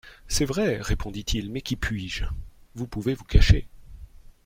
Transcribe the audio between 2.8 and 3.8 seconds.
pouvez vous cacher.